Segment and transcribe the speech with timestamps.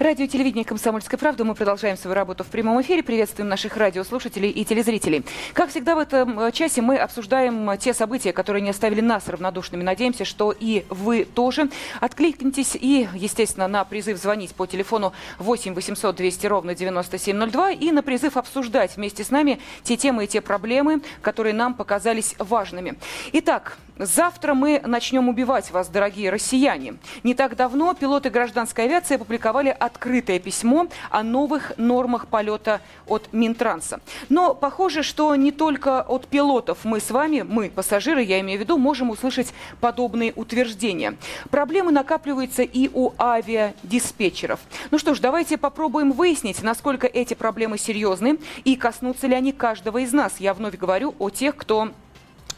[0.00, 1.44] Радио телевидение «Комсомольская правда».
[1.44, 3.02] Мы продолжаем свою работу в прямом эфире.
[3.02, 5.26] Приветствуем наших радиослушателей и телезрителей.
[5.52, 9.28] Как всегда в этом э, часе мы обсуждаем э, те события, которые не оставили нас
[9.28, 9.82] равнодушными.
[9.82, 11.68] Надеемся, что и вы тоже
[12.00, 18.02] откликнетесь и, естественно, на призыв звонить по телефону 8 800 200 ровно 9702 и на
[18.02, 22.94] призыв обсуждать вместе с нами те темы и те проблемы, которые нам показались важными.
[23.34, 26.94] Итак, Завтра мы начнем убивать вас, дорогие россияне.
[27.22, 34.00] Не так давно пилоты гражданской авиации опубликовали открытое письмо о новых нормах полета от Минтранса.
[34.30, 38.62] Но похоже, что не только от пилотов мы с вами, мы, пассажиры, я имею в
[38.62, 41.18] виду, можем услышать подобные утверждения.
[41.50, 44.60] Проблемы накапливаются и у авиадиспетчеров.
[44.90, 49.98] Ну что ж, давайте попробуем выяснить, насколько эти проблемы серьезны и коснутся ли они каждого
[49.98, 50.36] из нас.
[50.38, 51.90] Я вновь говорю о тех, кто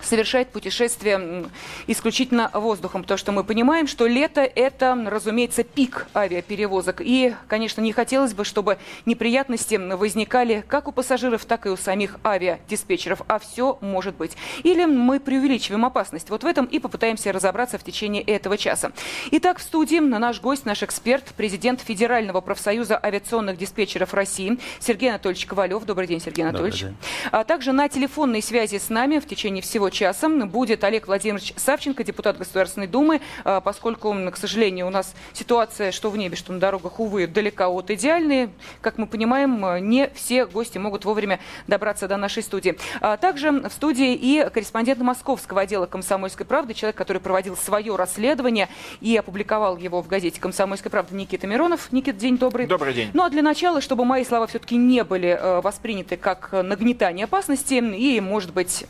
[0.03, 1.47] совершает путешествие
[1.87, 7.01] исключительно воздухом, потому что мы понимаем, что лето– это, разумеется, пик авиаперевозок.
[7.01, 12.17] И, конечно, не хотелось бы, чтобы неприятности возникали как у пассажиров, так и у самих
[12.25, 13.23] авиадиспетчеров.
[13.29, 14.37] А все может быть.
[14.63, 16.31] Или мы преувеличиваем опасность.
[16.31, 18.93] Вот в этом и попытаемся разобраться в течение этого часа.
[19.31, 25.47] Итак, в студии наш гость, наш эксперт, президент Федерального профсоюза авиационных диспетчеров России Сергей Анатольевич
[25.47, 25.85] Ковалев.
[25.85, 26.87] Добрый день, Сергей Анатольевич.
[27.31, 32.03] А также на телефонной связи с нами в течение всего часа будет Олег Владимирович Савченко,
[32.03, 36.59] депутат Государственной Думы, а, поскольку, к сожалению, у нас ситуация, что в небе, что на
[36.59, 38.51] дорогах, увы, далека от идеальной.
[38.81, 42.77] Как мы понимаем, не все гости могут вовремя добраться до нашей студии.
[43.01, 48.69] А также в студии и корреспондент московского отдела «Комсомольской правды», человек, который проводил свое расследование
[49.01, 51.93] и опубликовал его в газете «Комсомольская правда» Никита Миронов.
[51.93, 52.67] Никита, день добрый.
[52.67, 53.11] Добрый день.
[53.13, 57.75] Ну а для начала, чтобы мои слова все-таки не были э, восприняты как нагнетание опасности
[57.75, 58.87] и, может быть,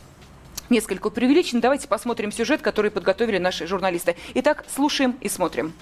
[0.69, 1.61] несколько преувеличен.
[1.61, 4.15] Давайте посмотрим сюжет, который подготовили наши журналисты.
[4.33, 5.73] Итак, слушаем и смотрим.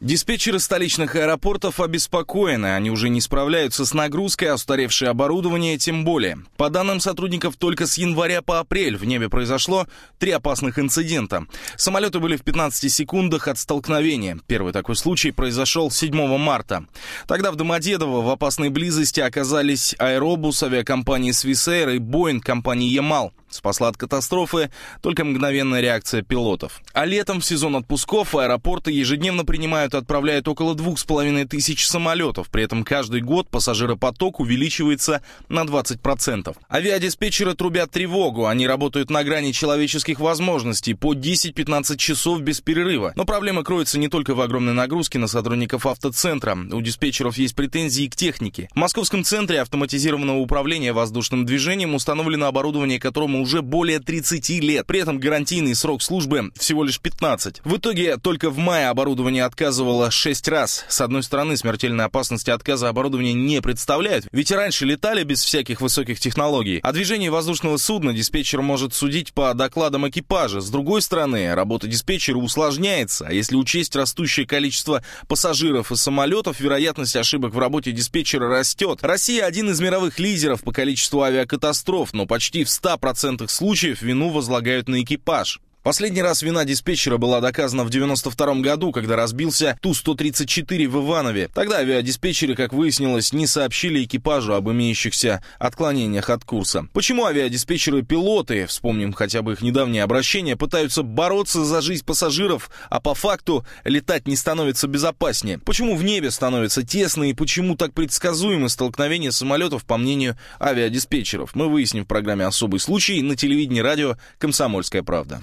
[0.00, 2.74] Диспетчеры столичных аэропортов обеспокоены.
[2.74, 6.40] Они уже не справляются с нагрузкой, а устаревшее оборудование тем более.
[6.58, 9.86] По данным сотрудников, только с января по апрель в небе произошло
[10.18, 11.46] три опасных инцидента.
[11.78, 14.38] Самолеты были в 15 секундах от столкновения.
[14.46, 16.84] Первый такой случай произошел 7 марта.
[17.26, 23.32] Тогда в Домодедово в опасной близости оказались аэробус авиакомпании Swissair и Boeing компании Ямал.
[23.48, 24.70] Спасла от катастрофы
[25.02, 26.82] только мгновенная реакция пилотов.
[26.92, 31.86] А летом в сезон отпусков аэропорты ежедневно принимают и отправляют около двух с половиной тысяч
[31.86, 32.48] самолетов.
[32.50, 36.56] При этом каждый год пассажиропоток увеличивается на 20%.
[36.70, 38.46] Авиадиспетчеры трубят тревогу.
[38.46, 43.12] Они работают на грани человеческих возможностей по 10-15 часов без перерыва.
[43.14, 46.58] Но проблема кроется не только в огромной нагрузке на сотрудников автоцентра.
[46.72, 48.68] У диспетчеров есть претензии к технике.
[48.74, 54.86] В Московском центре автоматизированного управления воздушным движением установлено оборудование, которому ему уже более 30 лет.
[54.86, 57.60] При этом гарантийный срок службы всего лишь 15.
[57.64, 60.84] В итоге только в мае оборудование отказывало 6 раз.
[60.88, 66.18] С одной стороны, смертельной опасности отказа оборудования не представляет, ведь раньше летали без всяких высоких
[66.20, 66.80] технологий.
[66.82, 70.60] О движении воздушного судна диспетчер может судить по докладам экипажа.
[70.60, 77.16] С другой стороны, работа диспетчера усложняется, а если учесть растущее количество пассажиров и самолетов, вероятность
[77.16, 79.00] ошибок в работе диспетчера растет.
[79.02, 84.30] Россия один из мировых лидеров по количеству авиакатастроф, но почти в 100% 90% случаев вину
[84.30, 85.60] возлагают на экипаж.
[85.86, 91.48] Последний раз вина диспетчера была доказана в 92 году, когда разбился Ту-134 в Иванове.
[91.54, 96.88] Тогда авиадиспетчеры, как выяснилось, не сообщили экипажу об имеющихся отклонениях от курса.
[96.92, 103.14] Почему авиадиспетчеры-пилоты, вспомним хотя бы их недавнее обращение, пытаются бороться за жизнь пассажиров, а по
[103.14, 105.60] факту летать не становится безопаснее?
[105.60, 111.54] Почему в небе становится тесно и почему так предсказуемы столкновения самолетов, по мнению авиадиспетчеров?
[111.54, 115.42] Мы выясним в программе «Особый случай» на телевидении радио «Комсомольская правда».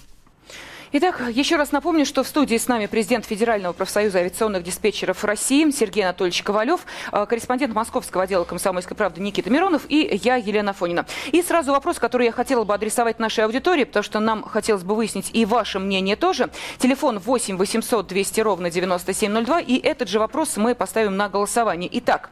[0.96, 5.68] Итак, еще раз напомню, что в студии с нами президент Федерального профсоюза авиационных диспетчеров России
[5.72, 6.81] Сергей Анатольевич Ковалев,
[7.12, 11.08] э, корреспондент московского отдела «Комсомольской правды» Никита Миронов и я, Елена Фонина.
[11.31, 14.94] И сразу вопрос, который я хотела бы адресовать нашей аудитории, потому что нам хотелось бы
[14.94, 16.51] выяснить и ваше мнение тоже.
[16.78, 21.89] Телефон 8 800 200 ровно 9702, и этот же вопрос мы поставим на голосование.
[21.92, 22.30] Итак,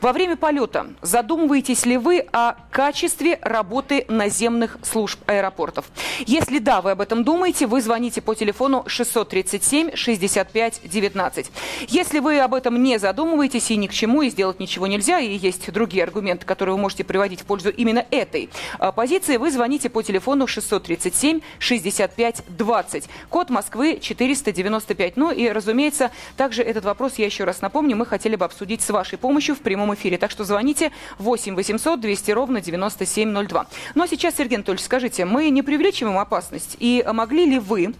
[0.00, 5.86] во время полета задумываетесь ли вы о качестве работы наземных служб аэропортов?
[6.26, 11.50] Если да, вы об этом думаете, вы звоните по телефону 637 65 19.
[11.88, 15.36] Если вы об этом не задумываетесь и ни к чему, и сделать ничего нельзя, и
[15.36, 18.50] есть другие аргументы, которые вы можете приводить в пользу именно этой
[18.94, 23.08] позиции, вы звоните по телефону 637 65 20.
[23.28, 25.16] Код Москвы 495.
[25.16, 28.90] Ну и, разумеется, также этот вопрос, я еще раз напомню, мы хотели бы обсудить с
[28.90, 30.18] вашей помощью в прямом эфире.
[30.18, 33.66] Так что звоните 8 800 200 ровно 9702.
[33.94, 36.76] Ну а сейчас, Сергей Анатольевич, скажите, мы не преувеличиваем опасность?
[36.80, 37.94] И могли ли вы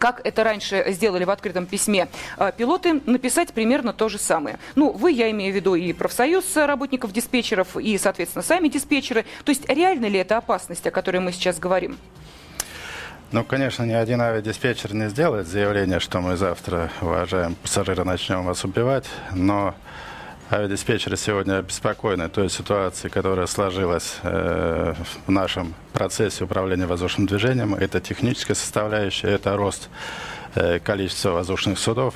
[0.00, 4.58] как это раньше сделали в открытом письме э, пилоты, написать примерно то же самое.
[4.74, 9.26] Ну, вы, я имею в виду и профсоюз работников диспетчеров, и, соответственно, сами диспетчеры.
[9.44, 11.98] То есть реально ли это опасность, о которой мы сейчас говорим?
[13.30, 18.64] Ну, конечно, ни один авиадиспетчер не сделает заявление, что мы завтра, уважаемые пассажиры, начнем вас
[18.64, 19.74] убивать, но
[20.50, 24.94] авиадиспетчеры сегодня обеспокоены той ситуацией, которая сложилась э,
[25.26, 27.74] в нашем процессе управления воздушным движением.
[27.74, 29.88] Это техническая составляющая, это рост
[30.56, 32.14] э, количества воздушных судов,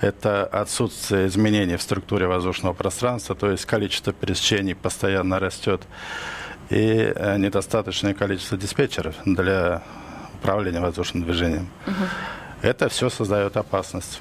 [0.00, 5.82] это отсутствие изменений в структуре воздушного пространства, то есть количество пересечений постоянно растет,
[6.70, 9.82] и э, недостаточное количество диспетчеров для
[10.40, 11.68] управления воздушным движением.
[11.86, 11.94] Угу.
[12.62, 14.20] Это все создает опасность.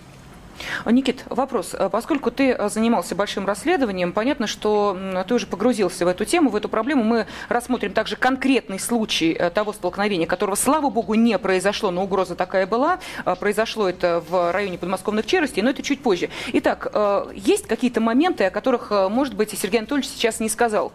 [0.85, 1.75] Никит, вопрос.
[1.91, 4.97] Поскольку ты занимался большим расследованием, понятно, что
[5.27, 7.03] ты уже погрузился в эту тему, в эту проблему.
[7.03, 12.35] Мы рассмотрим также конкретный случай э, того столкновения, которого, слава богу, не произошло, но угроза
[12.35, 12.99] такая была.
[13.25, 16.29] Э, произошло это в районе подмосковных черностей, но это чуть позже.
[16.53, 20.91] Итак, э, есть какие-то моменты, о которых, может быть, Сергей Анатольевич сейчас не сказал?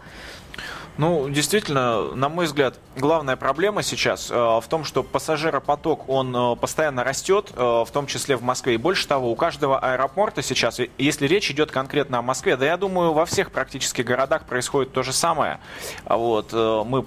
[0.97, 6.55] Ну, действительно, на мой взгляд, главная проблема сейчас э, в том, что пассажиропоток, он э,
[6.57, 8.75] постоянно растет, э, в том числе в Москве.
[8.75, 12.77] И больше того, у каждого аэропорта сейчас, если речь идет конкретно о Москве, да я
[12.77, 15.59] думаю, во всех практически городах происходит то же самое.
[16.05, 17.05] Вот, э, мы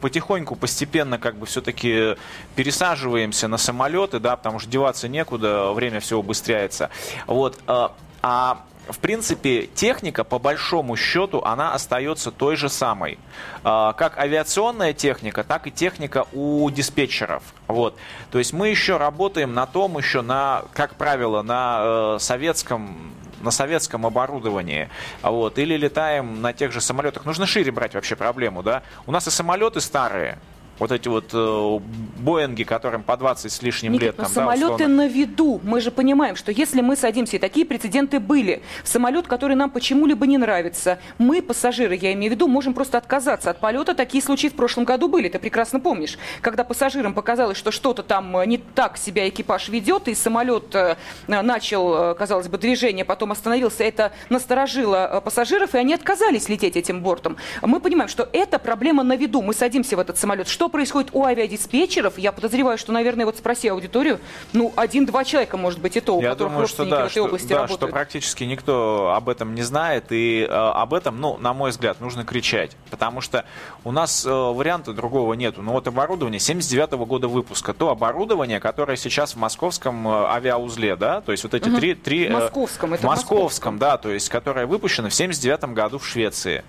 [0.00, 2.16] потихоньку, постепенно как бы все-таки
[2.54, 6.90] пересаживаемся на самолеты, да, потому что деваться некуда, время все убыстряется.
[7.26, 7.88] Вот, э,
[8.22, 13.18] а в принципе, техника, по большому счету, она остается той же самой.
[13.64, 17.42] А, как авиационная техника, так и техника у диспетчеров.
[17.66, 17.96] Вот.
[18.30, 23.52] То есть мы еще работаем на том, еще на, как правило, на э, советском на
[23.52, 24.88] советском оборудовании,
[25.22, 27.24] вот, или летаем на тех же самолетах.
[27.24, 28.82] Нужно шире брать вообще проблему, да.
[29.06, 30.38] У нас и самолеты старые,
[30.78, 31.78] вот эти вот э,
[32.18, 34.16] Боинги, которым по 20 с лишним Никит, лет.
[34.16, 35.60] Там, самолеты да, на виду.
[35.62, 39.70] Мы же понимаем, что если мы садимся, и такие прецеденты были, в самолет, который нам
[39.70, 43.94] почему-либо не нравится, мы, пассажиры, я имею в виду, можем просто отказаться от полета.
[43.94, 46.18] Такие случаи в прошлом году были, ты прекрасно помнишь.
[46.40, 50.96] Когда пассажирам показалось, что что-то там э, не так себя экипаж ведет, и самолет э,
[51.26, 57.02] начал, э, казалось бы, движение, потом остановился, это насторожило пассажиров, и они отказались лететь этим
[57.02, 57.36] бортом.
[57.62, 59.42] Мы понимаем, что это проблема на виду.
[59.42, 60.48] Мы садимся в этот самолет.
[60.48, 62.18] Что происходит у авиадиспетчеров?
[62.18, 64.20] Я подозреваю, что, наверное, вот спроси аудиторию,
[64.52, 67.06] ну, один-два человека, может быть, и то, у Я которых думаю, родственники что, да, в
[67.06, 67.80] этой что, области да, работают.
[67.80, 72.00] что практически никто об этом не знает, и э, об этом, ну, на мой взгляд,
[72.00, 73.44] нужно кричать, потому что
[73.84, 75.62] у нас э, варианта другого нету.
[75.62, 80.96] Ну, вот оборудование 79 -го года выпуска, то оборудование, которое сейчас в московском э, авиаузле,
[80.96, 81.78] да, то есть вот эти угу.
[81.78, 81.94] три...
[81.94, 85.98] три э, московском, это в московском, московском, да, то есть которое выпущено в 79 году
[85.98, 86.64] в Швеции.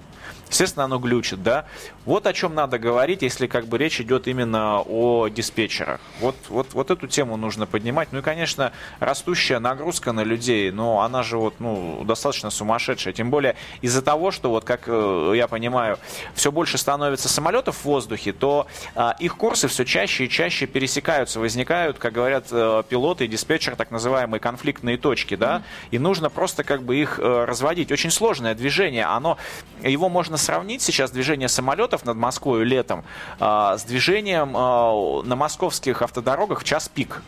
[0.50, 1.66] Естественно, оно глючит, да.
[2.06, 6.00] Вот о чем надо говорить, если как бы речь идет именно о диспетчерах.
[6.20, 8.10] Вот, вот, вот эту тему нужно поднимать.
[8.12, 13.14] Ну и, конечно, растущая нагрузка на людей, но она же вот, ну, достаточно сумасшедшая.
[13.14, 16.00] Тем более из-за того, что, вот как э, я понимаю,
[16.34, 21.40] все больше становится самолетов в воздухе, то а, их курсы все чаще и чаще пересекаются,
[21.40, 25.88] возникают, как говорят э, пилоты и диспетчеры, так называемые конфликтные точки, да, mm-hmm.
[25.92, 27.92] и нужно просто как бы их э, разводить.
[27.92, 29.38] Очень сложное движение, оно,
[29.84, 33.04] его можно сравнить сейчас движение самолетов над Москвой летом
[33.40, 37.22] а, с движением а, на московских автодорогах в час пик.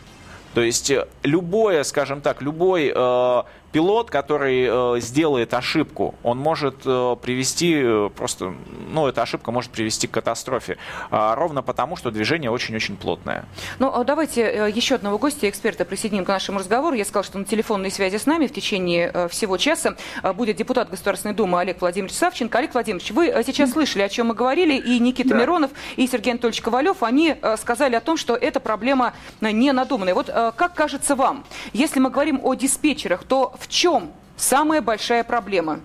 [0.54, 3.42] То есть э, любое, скажем так, любой э,
[3.72, 8.54] пилот, который э, сделает ошибку, он может э, привести э, просто,
[8.90, 10.76] ну, эта ошибка может привести к катастрофе,
[11.10, 13.46] э, ровно потому, что движение очень-очень плотное.
[13.78, 16.94] Ну, а давайте э, еще одного гостя, эксперта, присоединим к нашему разговору.
[16.94, 20.56] Я сказал, что на телефонной связи с нами в течение э, всего часа э, будет
[20.56, 22.58] депутат Государственной Думы Олег Владимирович Савченко.
[22.58, 25.40] Олег Владимирович, вы э, сейчас слышали, о чем мы говорили, и Никита да.
[25.40, 30.14] Миронов, и Сергей Анатольевич Ковалев, они э, сказали о том, что эта проблема не надуманная.
[30.14, 35.22] Вот э, как кажется вам, если мы говорим о диспетчерах, то в чем самая большая
[35.22, 35.80] проблема?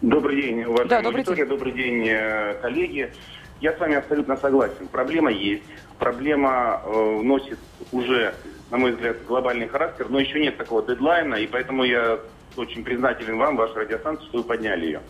[0.00, 1.48] Добрый день, уважаемая да, добрый аудитория, день.
[1.48, 3.12] добрый день, э, коллеги.
[3.60, 4.86] Я с вами абсолютно согласен.
[4.90, 5.64] Проблема есть.
[5.98, 7.58] Проблема э, носит
[7.90, 8.32] уже,
[8.70, 12.20] на мой взгляд, глобальный характер, но еще нет такого дедлайна, и поэтому я
[12.56, 15.00] очень признателен вам, вашей радиостанции, что вы подняли ее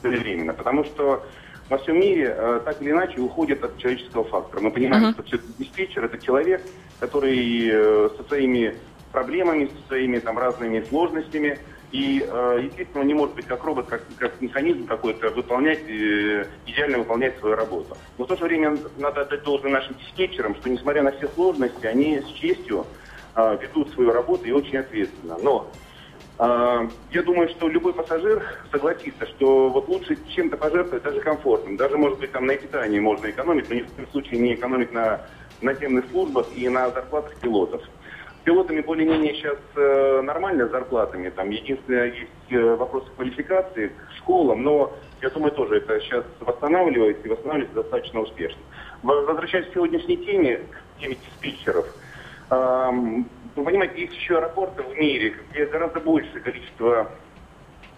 [0.00, 0.54] своевременно.
[0.54, 1.24] Потому что
[1.68, 4.60] во всем мире э, так или иначе уходит от человеческого фактора.
[4.60, 5.12] Мы понимаем, uh-huh.
[5.14, 6.62] что все диспетчер это человек,
[7.00, 8.76] который э, со своими
[9.12, 11.58] проблемами, со своими там разными сложностями.
[11.92, 16.46] И, э, естественно, он не может быть как робот, как, как механизм какой-то выполнять, э,
[16.66, 17.96] идеально выполнять свою работу.
[18.16, 21.86] Но в то же время надо отдать должное нашим диспетчерам, что несмотря на все сложности,
[21.86, 22.86] они с честью
[23.34, 25.36] э, ведут свою работу и очень ответственно.
[25.42, 25.70] Но
[26.38, 31.76] я думаю, что любой пассажир согласится, что вот лучше чем-то пожертвовать даже комфортным.
[31.76, 34.90] Даже, может быть, там на питании можно экономить, но ни в коем случае не экономить
[34.90, 35.20] на
[35.60, 37.82] наземных службах и на зарплатах пилотов.
[38.50, 41.28] Пилотами более-менее сейчас э, нормально с зарплатами.
[41.28, 44.92] Там единственное, есть э, вопросы квалификации к школам, но
[45.22, 48.60] я думаю, тоже это сейчас восстанавливается и восстанавливается достаточно успешно.
[49.04, 51.86] Возвращаясь к сегодняшней теме, к теме диспетчеров.
[52.50, 57.08] Эм, вы понимаете, есть еще аэропорты в мире, где гораздо большее количество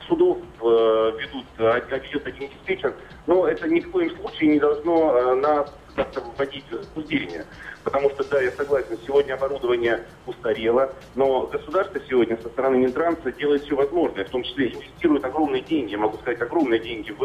[0.06, 2.92] судов э, ведут, ведет один диспетчер,
[3.26, 7.46] но это ни в коем случае не должно э, нас как-то вводить в заблуждение.
[7.84, 13.64] Потому что, да, я согласен, сегодня оборудование устарело, но государство сегодня со стороны Минтранса делает
[13.64, 17.22] все возможное, в том числе инвестирует огромные деньги, я могу сказать, огромные деньги в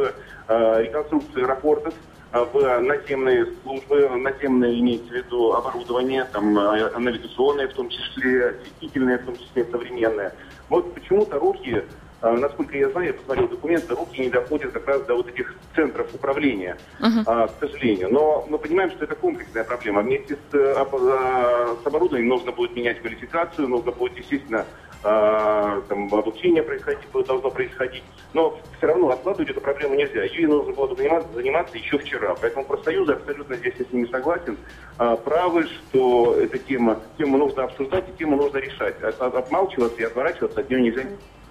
[0.47, 1.93] э, реконструкцию аэропортов,
[2.33, 8.50] э, в наземные службы, наземное имеется в виду оборудование, там, э, навигационное в том числе,
[8.50, 10.33] осветительное в том числе, современное.
[10.69, 11.83] Вот почему-то руки
[12.21, 16.13] насколько я знаю, я посмотрел документы, руки не доходят как раз до вот этих центров
[16.13, 17.47] управления, uh-huh.
[17.47, 18.09] к сожалению.
[18.12, 20.01] Но мы понимаем, что это комплексная проблема.
[20.01, 24.65] Вместе с, э, с оборудованием нужно будет менять квалификацию, нужно будет, естественно,
[25.03, 28.03] а, там, обучение происходить, должно происходить.
[28.33, 30.24] Но все равно откладывать эту проблему нельзя.
[30.24, 32.36] Ее нужно было заниматься, заниматься еще вчера.
[32.41, 34.57] Поэтому профсоюзы абсолютно здесь я с ними согласен.
[34.97, 38.95] Правы, что эта тема, тему нужно обсуждать и тему нужно решать.
[39.01, 41.03] Отмалчиваться и отворачиваться от нее нельзя.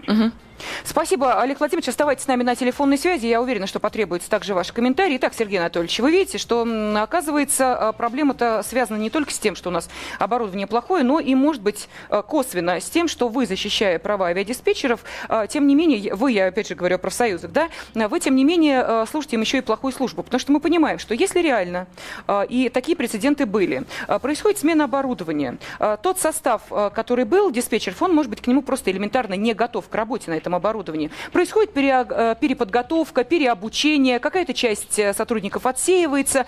[0.08, 0.30] Угу.
[0.96, 1.90] Спасибо, Олег Владимирович.
[1.90, 3.26] Оставайтесь с нами на телефонной связи.
[3.26, 5.18] Я уверена, что потребуется также ваши комментарии.
[5.18, 9.68] Итак, Сергей Анатольевич, вы видите, что, оказывается, а, проблема-то связана не только с тем, что
[9.68, 13.98] у нас оборудование плохое, но и, может быть, а, косвенно с тем, что вы, защищая
[13.98, 18.18] права авиадиспетчеров, а, тем не менее, вы, я опять же говорю о профсоюзах, да, вы,
[18.18, 20.22] тем не менее, слушаете им еще и плохую службу.
[20.22, 21.88] Потому что мы понимаем, что если реально,
[22.48, 23.82] и такие прецеденты были,
[24.22, 25.58] происходит смена оборудования,
[26.02, 26.62] тот состав,
[26.94, 30.36] который был диспетчеров, он, может быть, к нему просто элементарно не готов к работе на
[30.36, 30.85] этом оборудовании.
[31.32, 36.46] Происходит пере, э, переподготовка, переобучение, какая-то часть э, сотрудников отсеивается,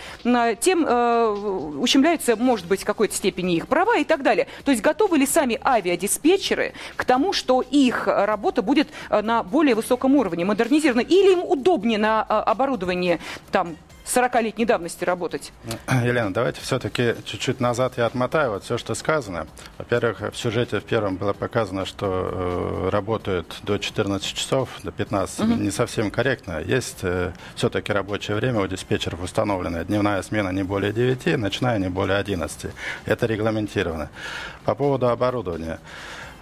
[0.60, 1.28] тем э,
[1.78, 4.46] ущемляются, может быть, в какой-то степени их права и так далее.
[4.64, 10.16] То есть готовы ли сами авиадиспетчеры к тому, что их работа будет на более высоком
[10.16, 13.18] уровне, модернизирована, или им удобнее на оборудовании
[13.50, 13.76] там
[14.08, 15.52] 40-летней давности работать?
[15.88, 19.46] Елена, давайте все-таки чуть-чуть назад я отмотаю вот все, что сказано.
[19.76, 25.40] Во-первых, в сюжете в первом было показано, что э, работают до 14 часов, до 15.
[25.40, 25.48] Угу.
[25.54, 26.60] Не совсем корректно.
[26.60, 29.84] Есть э, все-таки рабочее время у диспетчеров установленное.
[29.84, 32.70] Дневная смена не более 9, ночная не более 11.
[33.04, 34.08] Это регламентировано.
[34.64, 35.78] По поводу оборудования.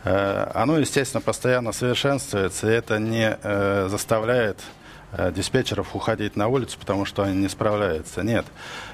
[0.05, 4.59] Э, оно, естественно, постоянно совершенствуется, и это не э, заставляет
[5.35, 8.23] диспетчеров уходить на улицу, потому что они не справляются.
[8.23, 8.45] Нет.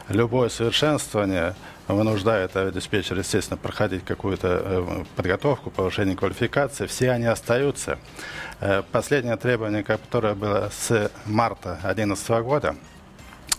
[0.09, 1.55] Любое совершенствование
[1.89, 6.87] вынуждает диспетчер, естественно, проходить какую-то э, подготовку, повышение квалификации.
[6.87, 7.99] Все они остаются.
[8.61, 12.77] Э, последнее требование, которое было с марта 2011 года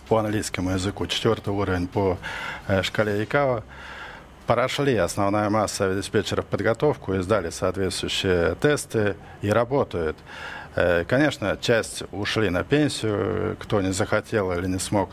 [0.08, 2.18] по английскому языку, четвертый уровень по
[2.82, 3.64] шкале ИКАО,
[4.46, 10.18] прошли основная масса диспетчеров подготовку и сдали соответствующие тесты и работают.
[10.76, 15.10] Э, конечно, часть ушли на пенсию, кто не захотел или не смог.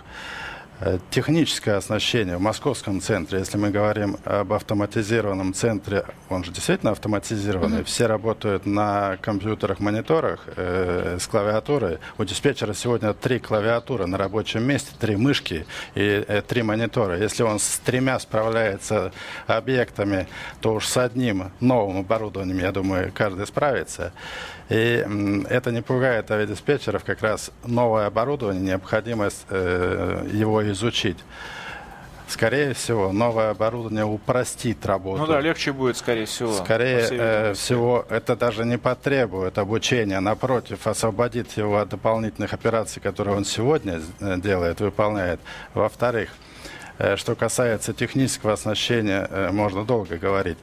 [0.83, 6.93] Э, техническое оснащение в московском центре, если мы говорим об автоматизированном центре, он же действительно
[6.93, 7.85] автоматизированный, mm-hmm.
[7.85, 11.99] все работают на компьютерах, мониторах э, с клавиатурой.
[12.17, 17.19] У диспетчера сегодня три клавиатуры на рабочем месте, три мышки и э, три монитора.
[17.19, 19.13] Если он с тремя справляется
[19.47, 20.29] объектами,
[20.63, 24.15] то уж с одним новым оборудованием, я думаю, каждый справится.
[24.71, 25.05] И
[25.49, 31.19] это не пугает авиадиспетчеров, как раз новое оборудование, необходимость э, его изучить.
[32.29, 35.23] Скорее всего, новое оборудование упростит работу.
[35.23, 36.53] Ну да, легче будет, скорее всего.
[36.53, 40.21] Скорее э, всего, это даже не потребует обучения.
[40.21, 45.41] Напротив, освободит его от дополнительных операций, которые он сегодня э, делает, выполняет.
[45.75, 46.31] Во-вторых,
[46.99, 50.59] э, что касается технического оснащения, э, можно долго говорить.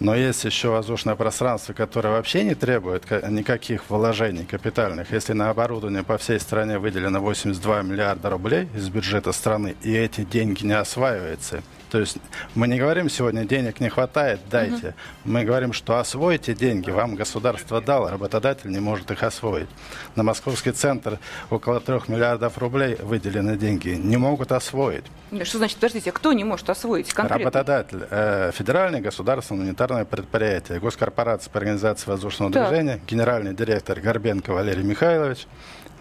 [0.00, 5.12] Но есть еще воздушное пространство, которое вообще не требует никаких вложений капитальных.
[5.12, 10.22] Если на оборудование по всей стране выделено 82 миллиарда рублей из бюджета страны, и эти
[10.22, 12.16] деньги не осваиваются, то есть
[12.54, 14.88] мы не говорим сегодня, денег не хватает, дайте.
[14.88, 14.94] Угу.
[15.24, 19.68] Мы говорим, что освоите деньги, вам государство дало, работодатель не может их освоить.
[20.16, 21.18] На московский центр
[21.50, 25.04] около трех миллиардов рублей выделены деньги, не могут освоить.
[25.42, 27.44] Что значит, подождите, а кто не может освоить конкретно?
[27.44, 32.70] Работодатель, э, федеральное государственное унитарное предприятие, госкорпорация по организации воздушного так.
[32.70, 35.46] движения, генеральный директор Горбенко Валерий Михайлович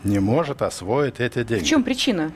[0.05, 1.65] не может освоить эти деньги.
[1.65, 2.31] В чем причина?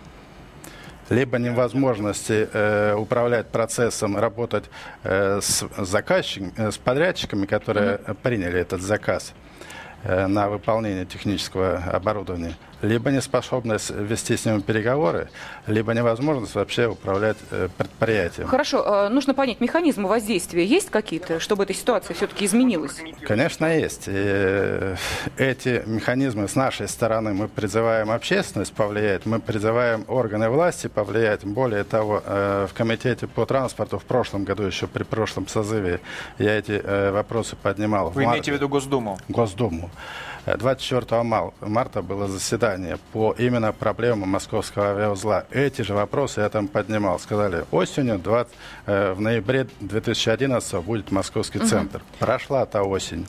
[1.10, 4.66] Либо невозможности э, управлять процессом, работать
[5.04, 8.18] э, с заказчиками, э, с подрядчиками, которые mm-hmm.
[8.22, 9.34] приняли этот заказ
[10.04, 15.30] э, на выполнение технического оборудования, либо неспособность вести с ними переговоры,
[15.68, 18.48] либо невозможность вообще управлять э, предприятием.
[18.48, 22.98] Хорошо, э, нужно понять, механизмы воздействия есть какие-то, чтобы эта ситуация все-таки изменилась?
[23.22, 24.08] Конечно, есть.
[24.08, 24.96] И э,
[25.38, 31.44] эти механизмы с нашей стороны мы призываем общественность повлиять, мы призываем органы власти повлиять.
[31.46, 36.02] Более того, в Комитете по транспорту в прошлом году, еще при прошлом созыве,
[36.38, 38.10] я эти вопросы поднимал.
[38.10, 39.18] Вы имеете в виду Госдуму?
[39.28, 39.90] Госдуму.
[40.46, 41.24] 24
[41.62, 45.46] марта было заседание по именно проблемам московского авиаузла.
[45.52, 47.20] Эти же вопросы я там поднимал.
[47.20, 48.54] Сказали, осенью 20,
[48.86, 51.68] э, в ноябре 2011 будет московский угу.
[51.68, 52.02] центр.
[52.20, 53.26] Прошла та осень.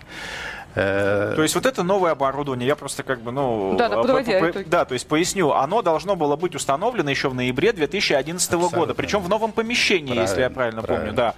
[0.75, 3.77] Э, то есть вот это новое оборудование, я просто как бы, ну...
[3.79, 7.31] Да, да, подводя по, по, Да, то есть поясню, оно должно было быть установлено еще
[7.31, 8.79] в ноябре 2011 Абсолютно.
[8.79, 11.07] года, причем в новом помещении, правильно, если я правильно, правильно.
[11.07, 11.35] помню, да.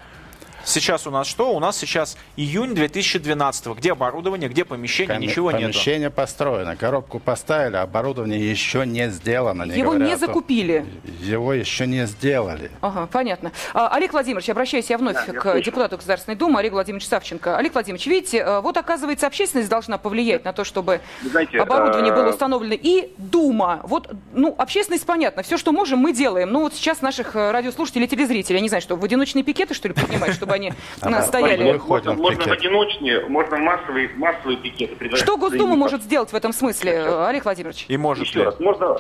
[0.69, 1.55] Сейчас у нас что?
[1.55, 3.69] У нас сейчас июнь 2012.
[3.69, 5.63] Где оборудование, где помещение, Ком- ничего нет.
[5.63, 9.63] Помещение построено, коробку поставили, оборудование еще не сделано.
[9.63, 10.85] Не Его не закупили.
[11.23, 12.71] Его еще не сделали.
[12.83, 13.53] Ага, понятно.
[13.73, 17.57] А, Олег Владимирович, обращаюсь я вновь да, к я депутату Государственной Думы, Олег Владимирович Савченко.
[17.57, 22.27] Олег Владимирович, видите, э, вот оказывается общественность должна повлиять на то, чтобы Знаете, оборудование было
[22.27, 22.75] э, установлено.
[22.79, 23.81] И Дума.
[23.85, 25.43] Вот, ну, общественность понятно.
[25.43, 26.51] Все, что можем, мы делаем.
[26.51, 29.89] Ну, вот сейчас наших э, радиослушателей, телезрителей, я не знаю, что, в одиночные пикеты, что
[29.89, 31.73] ли, поднимать, чтобы они стояли.
[31.79, 35.17] Можно, можно в одиночные, можно массовые, массовые пикеты.
[35.17, 37.87] Что Госдума может сделать в этом смысле, Олег Владимирович?
[37.89, 38.99] И может Еще раз, можно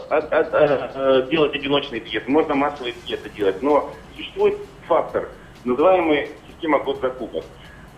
[1.30, 5.28] делать одиночные пикеты, можно массовые пикеты делать, но существует фактор,
[5.64, 7.44] называемый система госзакупок.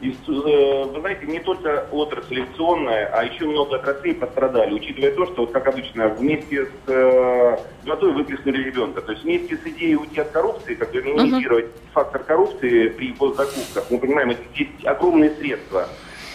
[0.00, 5.26] И, э, вы знаете, не только отрасль авиационная, а еще много отраслей пострадали, учитывая то,
[5.26, 9.02] что, вот, как обычно, вместе с э, водой выплеснули ребенка.
[9.02, 11.92] То есть вместе с идеей уйти от коррупции, как бы минимизировать uh-huh.
[11.92, 15.86] фактор коррупции при госзакупках, мы понимаем, это здесь огромные средства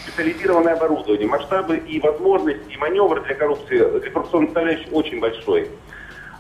[0.06, 5.70] специализированное оборудование, масштабы и возможности, и маневр для коррупции, для коррупционной составляющей очень большой.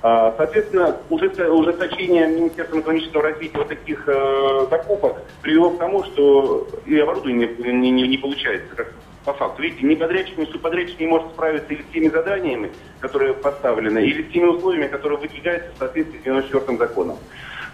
[0.02, 6.68] А, соответственно, уже ужесточение Министерства экономического развития вот таких э, закупок привело к тому, что
[6.86, 8.94] и оборудование не, не, не получается, как
[9.26, 9.64] по факту.
[9.64, 14.24] Видите, ни подрядчик, ни субподрядчик не может справиться или с теми заданиями, которые поставлены, или
[14.24, 17.18] с теми условиями, которые выдвигаются в соответствии с 94 законом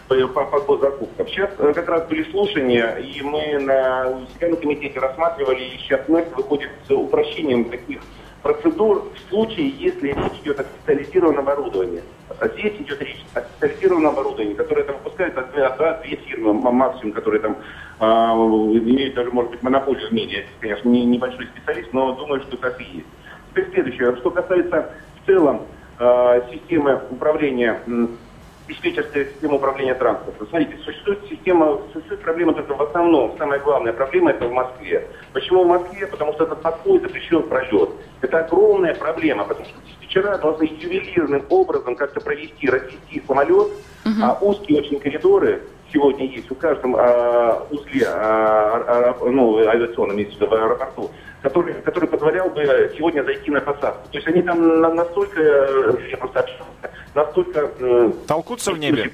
[0.07, 1.27] по, по, по закупкам.
[1.27, 6.25] Сейчас э, как раз были слушания, и мы на на комитете рассматривали, и сейчас МЭС
[6.35, 7.99] выходит с упрощением таких
[8.41, 12.01] процедур в случае, если речь идет о специализированном оборудовании.
[12.53, 17.57] Здесь идет речь о специализированном оборудовании, которое там выпускают одна-две фирмы максимум, которые там
[17.99, 20.39] э, имеют даже, может быть, монополию в мире.
[20.39, 23.07] Я, конечно, не, небольшой специалист, но думаю, что так и есть.
[23.51, 24.15] Теперь следующее.
[24.17, 24.89] Что касается
[25.21, 25.61] в целом
[25.99, 27.79] э, системы управления
[28.67, 30.47] диспетчерская система управления транспортом.
[30.47, 35.07] Смотрите, существует система, существует проблема только в основном, самая главная проблема это в Москве.
[35.33, 36.07] Почему в Москве?
[36.07, 37.89] Потому что этот подход запрещен пролет.
[38.21, 43.67] Это огромная проблема, потому что диспетчера должны ювелирным образом как-то провести, развести самолет,
[44.05, 44.21] угу.
[44.21, 45.61] а узкие очень коридоры
[45.91, 52.09] сегодня есть в каждом а, узле а, а, ну, авиационном, если в аэропорту, который, который
[52.09, 54.07] позволял бы сегодня зайти на посадку.
[54.11, 55.41] То есть они там настолько,
[56.09, 56.71] я просто общался
[57.15, 57.69] настолько...
[57.79, 59.11] Э, Толкутся в небе?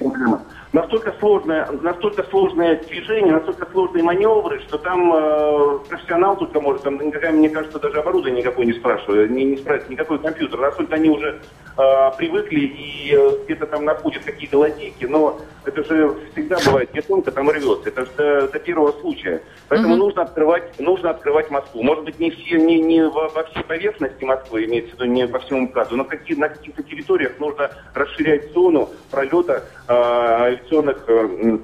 [0.72, 7.00] Настолько сложное, настолько сложное движение, настолько сложные маневры, что там э, профессионал только может, там,
[7.00, 10.60] никакая, мне кажется, даже оборудование никакое не спрашивает, не, не справится никакой компьютер.
[10.60, 11.40] Настолько они уже
[11.78, 17.00] э, привыкли и э, где-то там находят какие-то лазейки, но это же всегда бывает, где
[17.00, 17.88] тонко, там рвется.
[17.88, 19.42] Это же до, до первого случая.
[19.68, 19.98] Поэтому mm-hmm.
[19.98, 21.82] нужно открывать, нужно открывать Москву.
[21.82, 25.26] Может быть, не все, не, не во, во всей поверхности Москвы, имеется в виду не
[25.26, 31.58] по всему МКАДу, но какие, на каких-то территориях нужно расширять зону пролета э, авиационных э,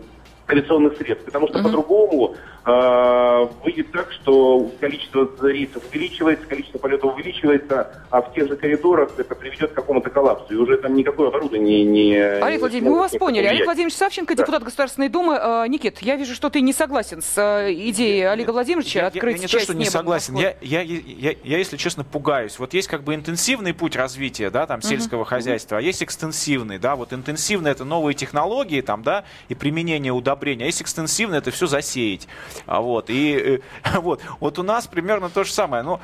[0.48, 1.62] авиационных средств, потому что mm-hmm.
[1.62, 8.56] по-другому э, выйдет так, что количество рейсов увеличивается, количество полетов увеличивается, а в тех же
[8.56, 12.14] коридорах это приведет к какому-то коллапсу, и уже там никакое оборудование не...
[12.14, 13.46] Олег Владимирович, мы вас поняли.
[13.46, 14.42] Олег Владимирович Савченко, да.
[14.42, 15.38] депутат Государственной Думы.
[15.40, 19.36] Э, Никит, я вижу, что ты не согласен с э, идеей Олега Владимировича я, открыть
[19.36, 22.58] я, я не то, что не согласен, я, я, я, я, я, если честно, пугаюсь.
[22.58, 25.26] Вот есть как бы интенсивный путь развития, да, там, сельского uh-huh.
[25.26, 30.33] хозяйства, а есть экстенсивный, да, вот интенсивный это новые технологии, там, да, и применение удобрений
[30.34, 30.64] удобрения.
[30.64, 32.28] А если экстенсивно, это все засеять.
[32.66, 35.82] А вот, и э, вот, вот у нас примерно то же самое.
[35.82, 36.00] Ну,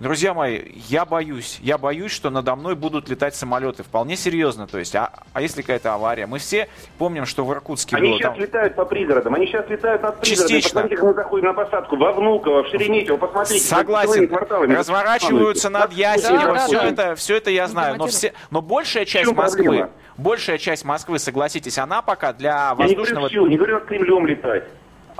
[0.00, 3.84] Друзья мои, я боюсь, я боюсь, что надо мной будут летать самолеты.
[3.84, 4.66] Вполне серьезно.
[4.66, 6.26] То есть, а, а если какая-то авария?
[6.26, 8.18] Мы все помним, что в Иркутске они было.
[8.18, 8.42] Сейчас там...
[8.42, 10.48] летают по пригородам, они сейчас летают над пригородами.
[10.48, 10.82] Частично.
[10.82, 13.64] Посмотрите, как мы заходим на посадку во Внуково, в Шереметьево, посмотрите.
[13.64, 14.34] Согласен.
[14.74, 17.96] Разворачиваются над Ясенево, да, все, да, это, все это я знаю.
[17.96, 19.90] Но, все, но большая часть Москвы, проблема?
[20.16, 23.28] большая часть Москвы, согласитесь, она пока для воздушного...
[23.28, 24.64] Я не говорю, не говорю над Кремлем летать.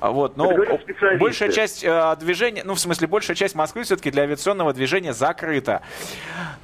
[0.05, 0.53] А вот, но
[1.19, 5.81] большая часть э, движения, ну, в смысле, большая часть Москвы все-таки для авиационного движения закрыта.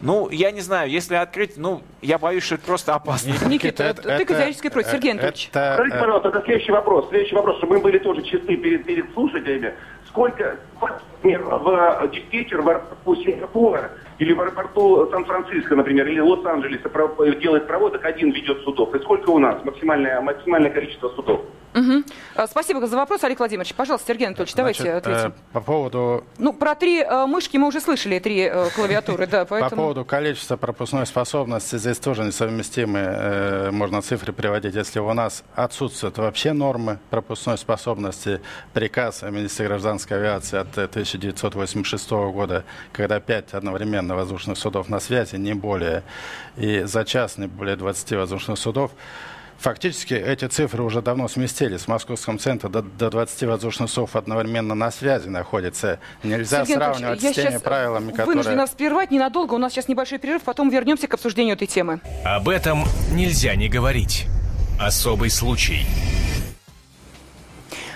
[0.02, 3.32] Ну, я не знаю, если открыть, ну, я боюсь, что это просто опасно.
[3.48, 4.90] Никита, это, ты категорически против.
[4.90, 5.48] Сергей Анатольевич.
[5.48, 7.08] Это, Скажите, пожалуйста, это следующий вопрос.
[7.08, 9.72] Следующий вопрос, чтобы мы были тоже чисты перед, перед слушателями.
[10.06, 16.90] Сколько в диспетчер в аэропорту Сингапура или в аэропорту Сан-Франциско, например, или Лос-Анджелеса
[17.40, 18.94] делает проводок, один ведет судов?
[18.94, 21.42] И сколько у нас максимальное, максимальное количество судов?
[21.74, 22.02] Угу.
[22.48, 23.74] Спасибо за вопрос, Олег Владимирович.
[23.74, 25.28] Пожалуйста, Сергей Анатольевич, давайте Значит, ответим.
[25.28, 26.24] Э, по поводу...
[26.38, 29.70] Ну, про три э, мышки мы уже слышали, три э, клавиатуры, да, поэтому...
[29.70, 34.74] По поводу количества пропускной способности, здесь тоже несовместимые, э, можно цифры приводить.
[34.74, 38.40] Если у нас отсутствуют вообще нормы пропускной способности,
[38.72, 45.54] приказ министра гражданской авиации от 1986 года, когда пять одновременно воздушных судов на связи, не
[45.54, 46.02] более,
[46.56, 48.92] и за час не более 20 воздушных судов,
[49.60, 51.82] Фактически эти цифры уже давно сместились.
[51.82, 56.00] В московском центре до, до 20 воздушных судов одновременно на связи находится.
[56.22, 58.26] Нельзя Сергей сравнивать с теми правилами, которые...
[58.26, 59.52] вынужден нас прервать ненадолго.
[59.52, 62.00] У нас сейчас небольшой перерыв, потом вернемся к обсуждению этой темы.
[62.24, 64.26] Об этом нельзя не говорить.
[64.80, 65.84] Особый случай.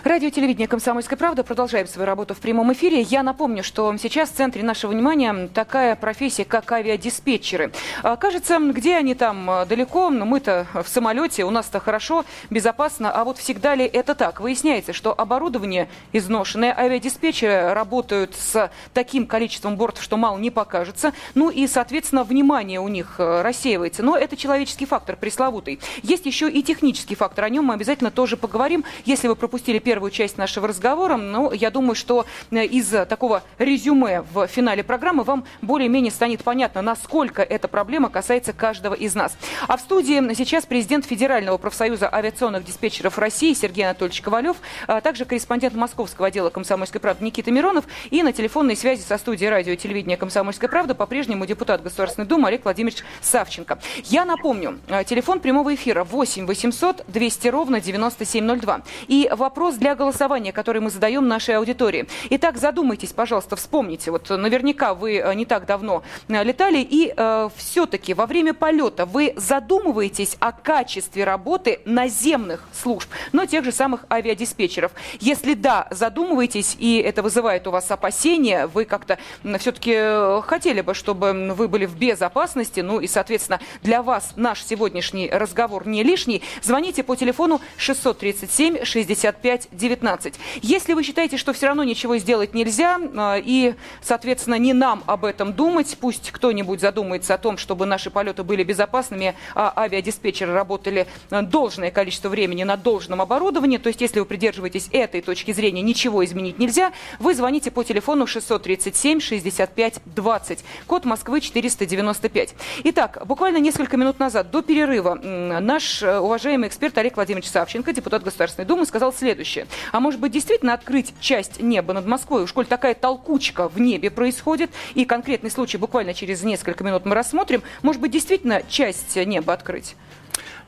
[0.04, 1.44] Радио телевидение «Комсомольская правда».
[1.44, 3.00] Продолжаем свою работу в прямом эфире.
[3.00, 7.72] Я напомню, что сейчас в центре нашего внимания такая профессия, как авиадиспетчеры.
[8.02, 13.24] А, кажется, где они там а, далеко, мы-то в самолете, у нас-то хорошо, безопасно, а
[13.24, 14.40] вот всегда ли это так?
[14.40, 21.48] Выясняется, что оборудование изношенное, авиадиспетчеры работают с таким количеством бортов, что мало не покажется, ну
[21.48, 24.02] и, соответственно, внимание у них а, рассеивается.
[24.02, 25.80] Но это человеческий фактор пресловутый.
[26.02, 28.84] Есть еще и технический фактор, о нем мы обязательно тоже поговорим.
[29.06, 31.16] Если вы пропустили первый первую часть нашего разговора.
[31.16, 36.83] Но я думаю, что э, из такого резюме в финале программы вам более-менее станет понятно,
[36.83, 39.37] насколько эта проблема касается каждого из нас.
[39.68, 44.57] А в студии сейчас президент Федерального профсоюза авиационных диспетчеров России Сергей Анатольевич Ковалев,
[44.88, 49.48] а также корреспондент московского отдела «Комсомольской правды» Никита Миронов и на телефонной связи со студией
[49.48, 53.78] радио и телевидения «Комсомольская правда» по-прежнему депутат Государственной Думы Олег Владимирович Савченко.
[54.07, 58.83] Я напомню, э, телефон прямого эфира 8 800 200 ровно 9702.
[59.07, 62.09] И вопрос для голосования, которое мы задаем нашей аудитории.
[62.31, 64.11] Итак, задумайтесь, пожалуйста, вспомните.
[64.11, 69.05] Вот наверняка вы э, не так давно э, летали, и э, все-таки во время полета
[69.05, 74.92] вы задумываетесь о качестве работы наземных служб, но тех же самых авиадиспетчеров.
[75.20, 79.18] Если да, задумываетесь, и это вызывает у вас опасения, вы как-то
[79.59, 84.64] все-таки э, хотели бы, чтобы вы были в безопасности, ну и, соответственно, для вас наш
[84.64, 90.34] сегодняшний разговор не лишний, звоните по телефону 637 65 19.
[90.62, 95.24] Если вы считаете, что все равно ничего сделать нельзя, а, и, соответственно, не нам об
[95.24, 101.06] этом думать, пусть кто-нибудь задумается о том, чтобы наши полеты были безопасными, а авиадиспетчеры работали
[101.30, 105.82] а, должное количество времени на должном оборудовании, то есть если вы придерживаетесь этой точки зрения,
[105.82, 112.54] ничего изменить нельзя, вы звоните по телефону 637 65 20, код Москвы 495.
[112.84, 118.22] Итак, буквально несколько минут назад, до перерыва, наш э, уважаемый эксперт Олег Владимирович Савченко, депутат
[118.22, 119.53] Государственной Думы, сказал следующее.
[119.92, 122.42] А может быть, действительно открыть часть неба над Москвой?
[122.42, 127.14] Уж коль такая толкучка в небе происходит, и конкретный случай буквально через несколько минут мы
[127.14, 129.96] рассмотрим, может быть, действительно часть неба открыть?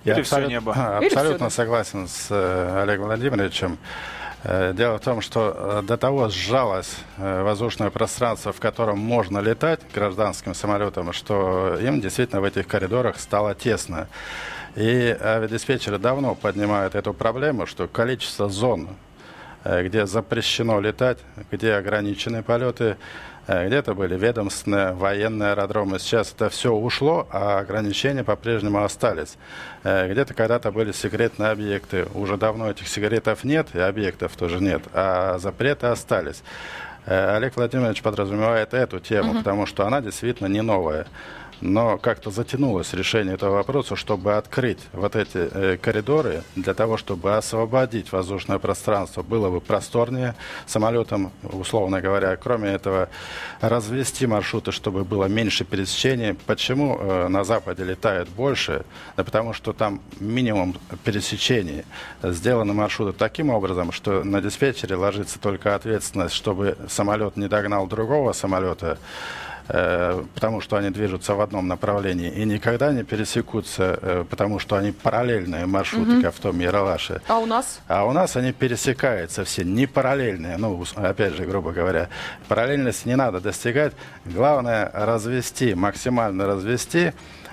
[0.05, 0.73] Я Или абсолютно, небо.
[0.99, 3.79] абсолютно согласен с э, Олегом Владимировичем.
[4.45, 9.81] Э, дело в том, что э, до того сжалось воздушное пространство, в котором можно летать
[9.93, 14.09] гражданским самолетом, что им действительно в этих коридорах стало тесно.
[14.77, 18.91] И авиадиспетчеры давно поднимают эту проблему, что количество зон,
[19.65, 21.19] э, где запрещено летать,
[21.51, 22.99] где ограничены полеты,
[23.47, 25.99] э, где-то были ведомственные, военные аэродромы.
[25.99, 29.39] Сейчас это все ушло, а ограничения по-прежнему остались.
[29.83, 32.07] Э, где-то когда-то были секретные объекты.
[32.13, 36.43] Уже давно этих секретов нет, и объектов тоже нет, а запреты остались.
[37.07, 39.39] Олег Владимирович подразумевает эту тему, угу.
[39.39, 41.07] потому что она действительно не новая.
[41.61, 47.37] Но как-то затянулось решение этого вопроса, чтобы открыть вот эти э, коридоры для того, чтобы
[47.37, 50.35] освободить воздушное пространство, было бы просторнее
[50.67, 52.37] самолетам, условно говоря.
[52.37, 53.09] Кроме этого,
[53.61, 56.35] развести маршруты, чтобы было меньше пересечений.
[56.35, 58.85] Почему э, на Западе летают больше?
[59.17, 61.85] Да потому что там минимум пересечений.
[62.23, 68.33] Сделаны маршруты таким образом, что на диспетчере ложится только ответственность, чтобы самолет не догнал другого
[68.33, 68.99] самолета,
[69.67, 74.93] потому что они движутся в одном направлении и никогда не пересекутся, э, потому что они
[74.93, 76.23] параллельные маршруты, угу.
[76.23, 77.21] как в том Яралаше.
[77.29, 77.81] А у нас?
[77.89, 82.09] А у нас они пересекаются все, не параллельные, ну, опять же, грубо говоря.
[82.49, 83.93] Параллельность не надо достигать.
[84.25, 87.13] Главное развести, максимально развести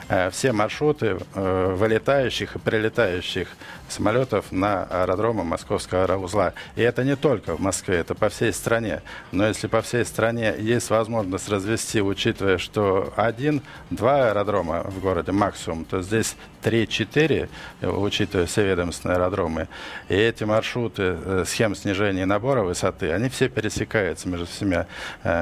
[0.10, 3.47] Э, все маршруты э, вылетающих и прилетающих
[3.93, 6.53] самолетов на аэродромы Московского аэроузла.
[6.75, 9.01] И это не только в Москве, это по всей стране.
[9.32, 15.86] Но если по всей стране есть возможность развести, учитывая, что один-два аэродрома в городе максимум,
[15.86, 17.49] то здесь 3-4,
[17.82, 19.67] учитывая все ведомственные аэродромы.
[20.10, 24.86] И эти маршруты, э, схем снижения набора высоты, они все пересекаются между всеми,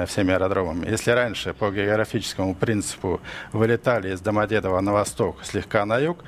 [0.07, 0.89] всеми аэродромами.
[0.89, 3.21] Если раньше по географическому принципу
[3.53, 6.23] вылетали из Домодедово на восток, слегка на юг,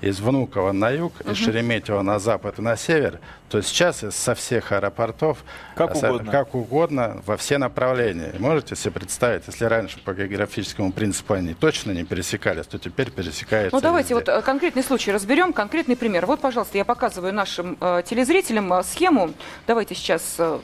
[0.00, 1.30] из Внуково на юг, угу.
[1.30, 5.38] из Шереметьево на запад и на север, то сейчас со всех аэропортов
[5.74, 6.30] как угодно.
[6.30, 8.34] как угодно во все направления.
[8.38, 13.74] Можете себе представить, если раньше по географическому принципу они точно не пересекались, то теперь пересекаются.
[13.74, 14.32] Ну давайте везде.
[14.32, 16.26] вот э, конкретный случай разберем, конкретный пример.
[16.26, 19.32] Вот, пожалуйста, я показываю нашим э, телезрителям э, схему.
[19.66, 20.58] Давайте сейчас э,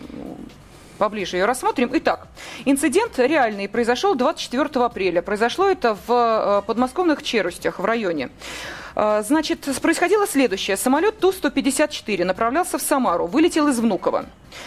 [0.95, 1.91] поближе ее рассмотрим.
[1.95, 2.29] Итак,
[2.65, 5.23] инцидент реальный произошел 24 апреля.
[5.23, 8.31] Произошло это в э, подмосковных Черустях в районе.
[8.97, 10.77] Э, значит, происходило следующее.
[10.77, 14.27] Самолет Ту-154 направлялся в Самару, вылетел из Внуково.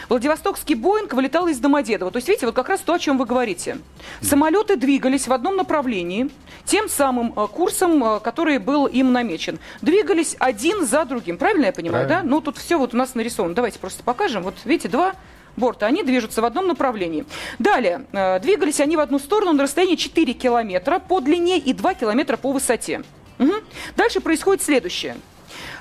[0.10, 2.12] Владивостокский Боинг вылетал из Домодедово.
[2.12, 3.78] То есть, видите, вот как раз то, о чем вы говорите.
[4.22, 6.30] Самолеты двигались в одном направлении,
[6.66, 9.60] тем самым э, курсом, который был им намечен.
[9.82, 11.38] Двигались один за другим.
[11.38, 12.30] Правильно я понимаю, Правильно.
[12.30, 12.36] да?
[12.36, 13.56] Ну, тут все вот у нас нарисовано.
[13.56, 14.44] Давайте просто покажем.
[14.44, 15.16] Вот, видите, два
[15.58, 15.86] борта.
[15.86, 17.26] Они движутся в одном направлении.
[17.60, 21.94] Далее, э, двигались они в одну сторону на расстоянии 4 километра по длине и 2
[21.96, 23.04] километра по высоте.
[23.40, 23.54] Угу.
[23.96, 25.18] Дальше происходит следующее.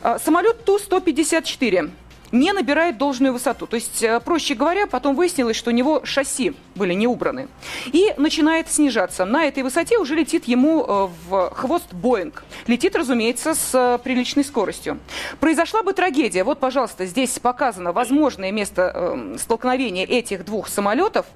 [0.02, 1.90] Э, самолет Ту-154
[2.32, 3.66] не набирает должную высоту.
[3.66, 7.48] То есть, э, проще говоря, потом выяснилось, что у него шасси были не убраны.
[7.86, 9.24] И начинает снижаться.
[9.24, 12.44] На этой высоте уже летит ему э, в хвост Боинг.
[12.66, 14.98] Летит, разумеется, с э, приличной скоростью.
[15.40, 16.44] Произошла бы трагедия.
[16.44, 21.26] Вот, пожалуйста, здесь показано возможное место столкновения этих двух самолетов,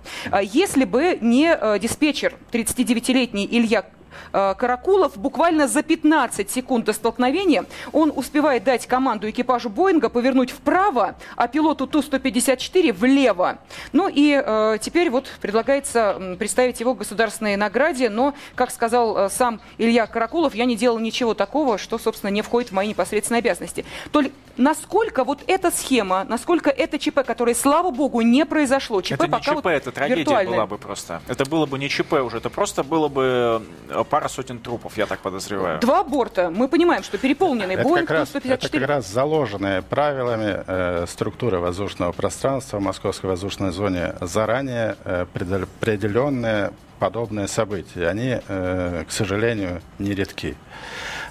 [0.42, 3.84] если бы не диспетчер 39-летний Илья
[4.32, 11.16] Каракулов буквально за 15 секунд до столкновения он успевает дать команду экипажу Боинга повернуть вправо,
[11.36, 13.58] а пилоту Ту-154 влево.
[13.92, 19.60] Ну и э, теперь вот предлагается представить его государственной награде, но, как сказал э, сам
[19.78, 23.84] Илья Каракулов, я не делал ничего такого, что, собственно, не входит в мои непосредственные обязанности.
[24.12, 29.00] Только насколько вот эта схема, насколько это ЧП, которое, слава богу, не произошло.
[29.00, 30.54] ЧП это пока не ЧП, вот это трагедия виртуальное.
[30.54, 31.22] была бы просто.
[31.26, 35.06] Это было бы не ЧП уже, это просто было бы э, пара сотен трупов, я
[35.06, 35.80] так подозреваю.
[35.80, 36.50] Два борта.
[36.50, 38.56] Мы понимаем, что переполненный это Боинг как 154...
[38.56, 45.22] Это как раз заложенные правилами э, структуры воздушного пространства в Московской воздушной зоне заранее э,
[45.22, 48.08] определенные подобные события.
[48.08, 50.56] Они, э, к сожалению, нередки.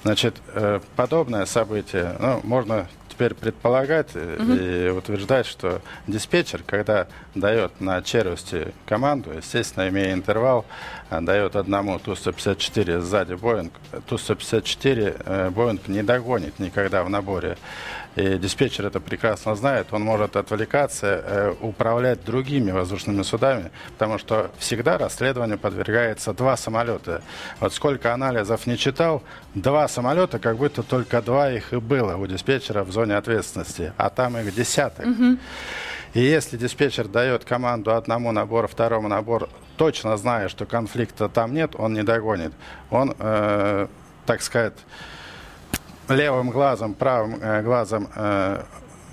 [0.04, 2.88] Значит, э, подобное событие, ну, можно
[3.20, 4.54] теперь предполагать угу.
[4.54, 10.66] и утверждать, что диспетчер, когда дает на челюсти команду, естественно, имея интервал,
[11.10, 13.74] э, дает одному Ту-154 сзади Боинг,
[14.08, 17.58] Ту-154 Боинг не догонит никогда в наборе.
[18.16, 19.88] И диспетчер это прекрасно знает.
[19.92, 27.22] Он может отвлекаться, э, управлять другими воздушными судами, потому что всегда расследованию подвергается два самолета.
[27.60, 32.26] Вот сколько анализов не читал, два самолета, как будто только два их и было у
[32.28, 35.06] диспетчера в зоне ответственности, а там их десяток.
[35.06, 35.38] Угу.
[36.16, 41.76] И если диспетчер дает команду одному набору, второму набору, точно зная, что конфликта там нет,
[41.78, 42.52] он не догонит.
[42.90, 43.88] Он, э,
[44.26, 44.74] так сказать,
[46.10, 48.62] левым глазом, правым э, глазом э,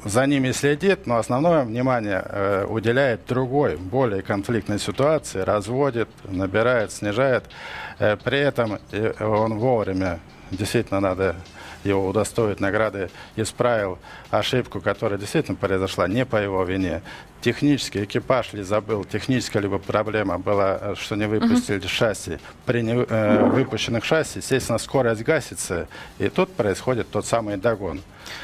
[0.04, 7.44] за ними следит, но основное внимание э, уделяет другой, более конфликтной ситуации, разводит, набирает, снижает.
[7.98, 11.36] При этом э, он вовремя, действительно надо
[11.86, 13.98] его удостоить награды, исправил
[14.30, 17.02] ошибку, которая действительно произошла не по его вине.
[17.40, 21.88] Технический экипаж ли забыл, техническая либо проблема была, что не выпустили uh-huh.
[21.88, 22.38] шасси.
[22.64, 28.00] При не, э, выпущенных шасси, естественно, скорость гасится, и тут происходит тот самый догон.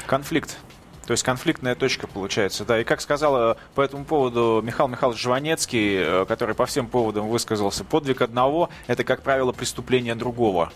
[0.07, 0.57] Конфликт
[1.05, 2.79] То есть конфликтная точка получается, да.
[2.79, 7.83] И как сказала по этому поводу Михаил Михайлович Жванецкий, э, который по всем поводам высказался,
[7.83, 10.71] подвиг одного– это, как правило, преступление другого.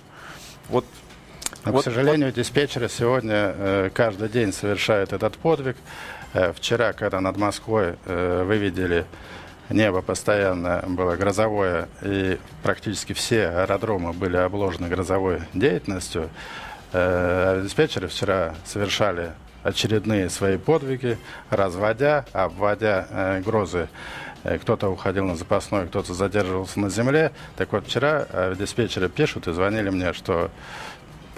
[0.69, 0.85] Вот
[1.67, 2.35] но, вот, к сожалению, вот.
[2.35, 5.77] диспетчеры сегодня э, каждый день совершают этот подвиг.
[6.33, 9.05] Э, вчера, когда над Москвой э, вы видели
[9.69, 16.29] небо постоянно было грозовое, и практически все аэродромы были обложены грозовой деятельностью,
[16.93, 19.31] э, диспетчеры вчера совершали
[19.63, 21.17] очередные свои подвиги,
[21.49, 23.89] разводя, обводя э, грозы.
[24.43, 27.31] Э, кто-то уходил на запасной, кто-то задерживался на земле.
[27.57, 30.49] Так вот, вчера диспетчеры пишут и звонили мне, что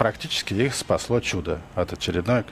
[0.00, 2.44] практически их спасло чудо от очередной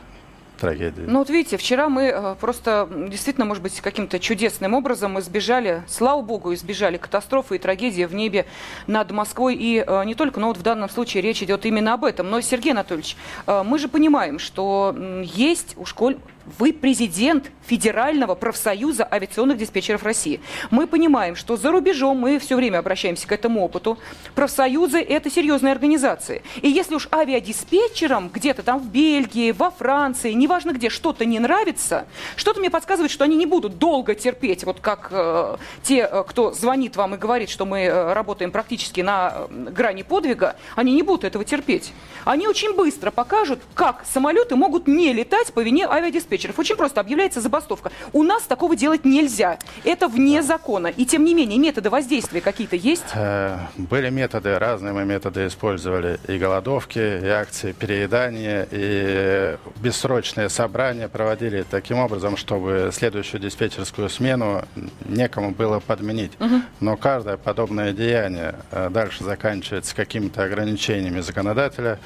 [0.60, 1.04] трагедии.
[1.06, 6.20] Ну вот видите, вчера мы э, просто действительно, может быть, каким-то чудесным образом избежали, слава
[6.20, 8.44] богу, избежали катастрофы и трагедии в небе
[8.86, 9.54] над Москвой.
[9.54, 12.28] И э, не только, но вот в данном случае речь идет именно об этом.
[12.28, 16.16] Но, Сергей Анатольевич, э, мы же понимаем, что есть у школ
[16.58, 20.40] вы президент Федерального профсоюза авиационных диспетчеров России.
[20.70, 23.98] Мы понимаем, что за рубежом мы все время обращаемся к этому опыту.
[24.34, 26.42] Профсоюзы– это серьезные организации.
[26.62, 32.06] И если уж авиадиспетчерам где-то там в Бельгии, во Франции, неважно где, что-то не нравится,
[32.36, 36.52] что-то мне подсказывает, что они не будут долго терпеть, вот как э, те, э, кто
[36.52, 41.24] звонит вам и говорит, что мы э, работаем практически на грани подвига, они не будут
[41.24, 41.92] этого терпеть.
[42.24, 46.58] Они очень быстро покажут, как самолеты могут не летать по вине авиадиспетчеров диспетчеров.
[46.58, 47.90] Очень просто объявляется забастовка.
[48.12, 49.58] У нас такого делать нельзя.
[49.84, 50.88] Это вне закона.
[50.88, 53.04] И тем не менее, методы воздействия какие-то есть?
[53.14, 56.18] Э, были методы, разные мы методы использовали.
[56.28, 64.62] И голодовки, и акции переедания, и бессрочные собрания проводили таким образом, чтобы следующую диспетчерскую смену
[65.04, 66.32] некому было подменить.
[66.40, 66.62] Угу.
[66.80, 71.98] Но каждое подобное деяние э, дальше заканчивается какими-то ограничениями законодателя.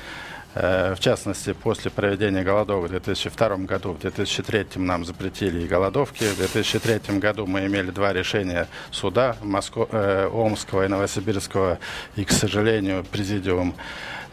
[0.54, 6.24] Э, в частности, после проведения голодовок в 2002 году, в 2003 нам запретили голодовки.
[6.24, 9.88] В 2003 году мы имели два решения суда Моско...
[9.90, 11.78] э, Омского и Новосибирского.
[12.16, 13.74] И, к сожалению, президиум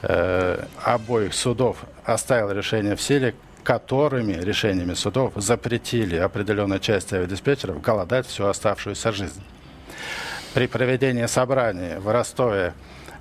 [0.02, 8.26] э, обоих судов оставил решение в силе, которыми решениями судов запретили определенной части авиадиспетчеров голодать
[8.26, 9.42] всю оставшуюся жизнь.
[10.54, 12.74] При проведении собраний в Ростове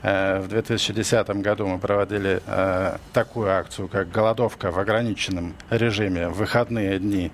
[0.02, 6.28] в 2010 году мы проводили э, такую акцию, как голодовка в ограниченном режиме.
[6.28, 7.32] В выходные дни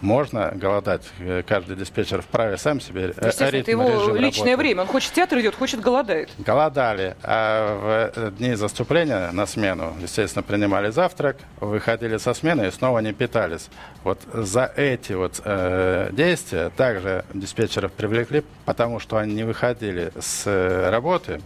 [0.00, 1.02] можно голодать.
[1.18, 4.56] Э, каждый диспетчер вправе сам себе Естественно, ритм, это его личное работы.
[4.56, 4.82] время.
[4.82, 6.30] Он хочет в театр идет, хочет голодает.
[6.38, 7.16] Голодали.
[7.22, 13.12] А в дни заступления на смену, естественно, принимали завтрак, выходили со смены и снова не
[13.12, 13.68] питались.
[14.04, 20.46] Вот за эти вот э, действия также диспетчеров привлекли, потому что они не выходили с
[20.90, 21.40] работы,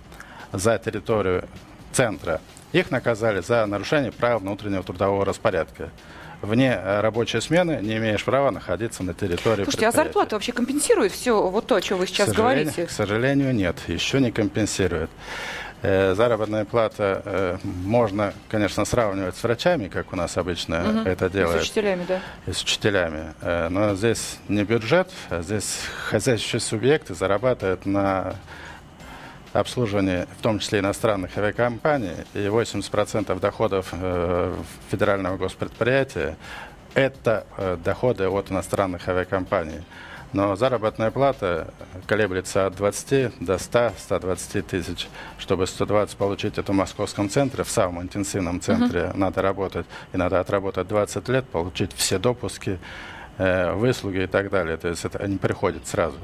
[0.52, 1.44] за территорию
[1.92, 2.40] центра,
[2.72, 5.90] их наказали за нарушение правил внутреннего трудового распорядка.
[6.42, 11.12] Вне э, рабочей смены не имеешь права находиться на территории Слушайте, а зарплата вообще компенсирует
[11.12, 12.87] все вот то, о чем вы сейчас к говорите?
[12.87, 15.09] К сожалению, нет, еще не компенсирует.
[15.83, 21.09] Э, заработная плата э, можно, конечно, сравнивать с врачами, как у нас обычно угу.
[21.09, 21.62] это делают.
[21.62, 22.20] И с учителями, да.
[22.48, 23.35] И с учителями.
[23.70, 25.78] Но здесь не бюджет, а здесь
[26.11, 28.35] хозяйствующие субъекты зарабатывают на
[29.52, 34.54] обслуживание, в том числе иностранных авиакомпаний, и 80% доходов э,
[34.90, 36.36] федерального госпредприятия–
[36.94, 39.82] это э, доходы от иностранных авиакомпаний.
[40.32, 41.74] Но заработная плата
[42.06, 45.08] колеблется от 20 до 100-120 тысяч.
[45.38, 49.16] Чтобы 120 получить это в московском центре, в самом интенсивном центре uh-huh.
[49.16, 49.84] надо работать.
[50.14, 52.78] И надо отработать 20 лет, получить все допуски,
[53.36, 54.78] э, выслуги и так далее.
[54.78, 56.16] То есть это не приходит сразу.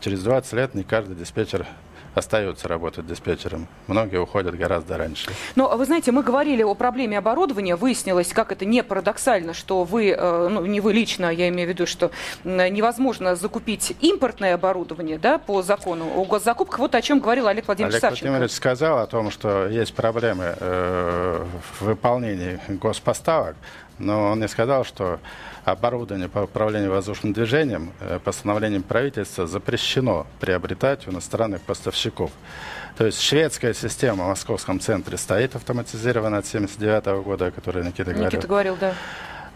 [0.00, 1.66] Через 20 лет не каждый диспетчер
[2.14, 3.66] остаются работать диспетчером.
[3.86, 5.30] Многие уходят гораздо раньше.
[5.56, 7.76] Но вы знаете, мы говорили о проблеме оборудования.
[7.76, 11.72] Выяснилось, как это не парадоксально, что вы, э, ну не вы лично, я имею в
[11.72, 12.10] виду, что
[12.44, 16.78] невозможно закупить импортное оборудование да, по закону о госзакупках.
[16.78, 18.24] Вот о чем говорил Олег Владимирович Олег Савченко.
[18.24, 21.44] Владимирович сказал о том, что есть проблемы э,
[21.78, 23.56] в выполнении госпоставок,
[24.00, 25.20] но он не сказал, что
[25.64, 32.30] оборудование по управлению воздушным движением э, постановлением правительства запрещено приобретать у иностранных поставщиков.
[32.96, 38.12] То есть шведская система в московском центре стоит автоматизированная от 1979 года, о которой Никита
[38.12, 38.26] говорил.
[38.26, 38.94] Никита говорил, да.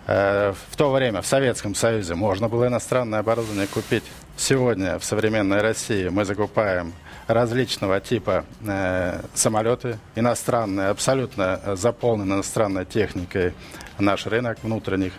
[0.06, 4.04] Э, в то время в Советском Союзе можно было иностранное оборудование купить.
[4.36, 6.92] Сегодня в современной России мы закупаем
[7.26, 13.54] различного типа э, самолеты иностранные, абсолютно заполнены иностранной техникой
[13.98, 15.12] наш рынок внутренних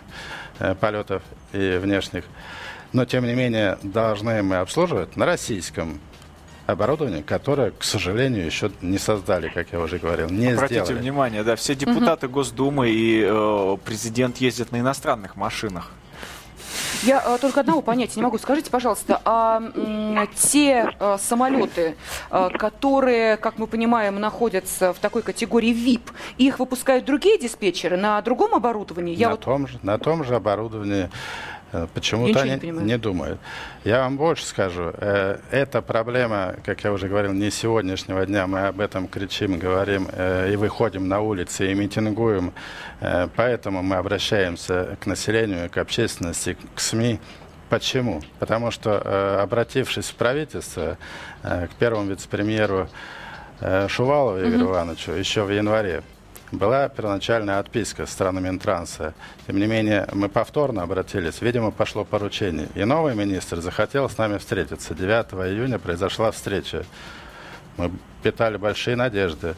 [0.58, 2.24] э, полетов и внешних.
[2.92, 6.00] Но, тем не менее, должны мы обслуживать на российском
[6.66, 11.02] оборудование, которое, к сожалению, еще не создали, как я уже говорил, не Обратите сделали.
[11.02, 12.36] внимание, да, все депутаты угу.
[12.36, 15.92] Госдумы и э, президент ездят на иностранных машинах.
[17.02, 18.38] Я а, только одного понятия не могу.
[18.38, 21.96] Скажите, пожалуйста, а м, те а, самолеты,
[22.30, 28.20] а, которые, как мы понимаем, находятся в такой категории VIP, их выпускают другие диспетчеры на
[28.22, 29.14] другом оборудовании?
[29.14, 29.40] Я на, вот...
[29.40, 31.10] том же, на том же оборудовании.
[31.76, 33.38] Э, почему-то они не, не думают.
[33.84, 34.92] Я вам больше скажу.
[34.94, 38.46] Э, эта проблема, как я уже говорил, не сегодняшнего дня.
[38.46, 42.52] Мы об этом кричим, говорим э, и выходим на улицы и митингуем.
[43.36, 47.20] Поэтому мы обращаемся к населению, к общественности, к СМИ.
[47.68, 48.22] Почему?
[48.38, 50.96] Потому что, обратившись в правительство,
[51.42, 52.88] к первому вице-премьеру
[53.88, 54.70] Шувалову Игорю mm-hmm.
[54.70, 56.02] Ивановичу еще в январе,
[56.52, 59.14] была первоначальная отписка со стороны Минтранса.
[59.46, 61.40] Тем не менее, мы повторно обратились.
[61.40, 62.68] Видимо, пошло поручение.
[62.74, 64.94] И новый министр захотел с нами встретиться.
[64.94, 66.84] 9 июня произошла встреча.
[67.76, 67.90] Мы
[68.22, 69.54] питали большие надежды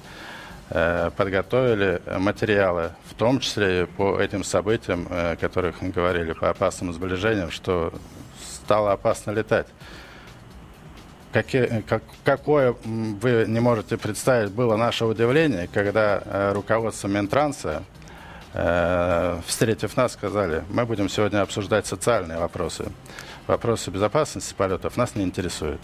[0.71, 6.93] э, подготовили материалы, в том числе и по этим событиям, о которых говорили, по опасным
[6.93, 7.93] сближениям, что
[8.41, 9.67] стало опасно летать.
[11.33, 17.83] Какие, как, какое вы не можете представить было наше удивление, когда э, руководство Минтранса,
[18.55, 22.87] э, встретив нас, сказали, мы будем сегодня обсуждать социальные вопросы.
[23.47, 25.83] Вопросы безопасности полетов нас не интересуют.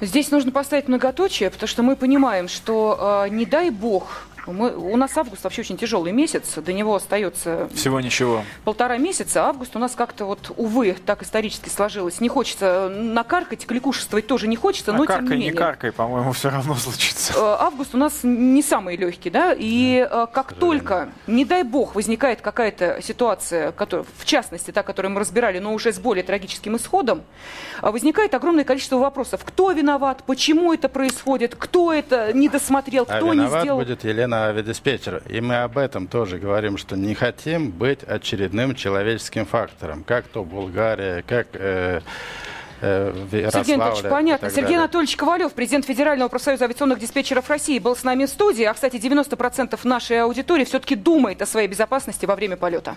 [0.00, 4.96] Здесь нужно поставить многоточие, потому что мы понимаем, что э, не дай бог мы, у
[4.96, 7.68] нас август вообще очень тяжелый месяц, до него остается...
[7.74, 8.44] Всего ничего.
[8.64, 9.44] Полтора месяца.
[9.44, 12.20] Август у нас как-то вот, увы, так исторически сложилось.
[12.20, 15.52] Не хочется накаркать, кликушествовать тоже не хочется, а но каркай, тем не менее.
[15.52, 17.32] не каркай, по-моему, все равно случится.
[17.34, 21.62] Э, август у нас не самый легкий, да, и да, э, как только, не дай
[21.62, 26.24] бог, возникает какая-то ситуация, которая, в частности, та, которую мы разбирали, но уже с более
[26.24, 27.22] трагическим исходом,
[27.82, 29.42] э, возникает огромное количество вопросов.
[29.44, 33.78] Кто виноват, почему это происходит, кто это не досмотрел, а кто не сделал.
[33.78, 35.22] будет Елена на авиадиспетчера.
[35.28, 40.44] И мы об этом тоже говорим, что не хотим быть очередным человеческим фактором, как то
[40.44, 41.48] Болгария, как...
[41.52, 42.00] Э,
[42.80, 44.50] э Сергей Анатольевич, понятно.
[44.50, 44.76] Сергей.
[44.76, 48.64] Анатольевич Ковалев, президент Федерального профсоюза авиационных диспетчеров России, был с нами в студии.
[48.64, 52.96] А, кстати, 90% нашей аудитории все-таки думает о своей безопасности во время полета.